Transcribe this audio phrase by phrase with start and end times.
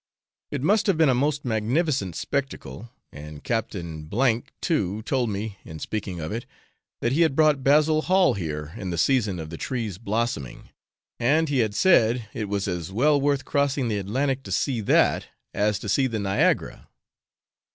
[0.49, 5.77] It must have been a most magnificent spectacle, and Captain F, too, told me, in
[5.77, 6.47] speaking of it,
[7.01, 10.69] that he had brought Basil Hall here in the season of the trees blossoming,
[11.19, 15.27] and he had said it was as well worth crossing the Atlantic to see that,
[15.53, 16.87] as to see the Niagara.